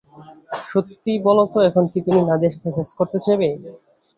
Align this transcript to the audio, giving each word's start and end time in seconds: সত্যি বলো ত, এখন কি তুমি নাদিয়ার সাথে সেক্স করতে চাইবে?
সত্যি 0.65 1.13
বলো 1.27 1.43
ত, 1.45 1.69
এখন 1.69 1.83
কি 1.91 1.99
তুমি 2.05 2.21
নাদিয়ার 2.23 2.53
সাথে 2.55 2.69
সেক্স 2.77 2.91
করতে 2.99 3.17
চাইবে? 3.25 3.47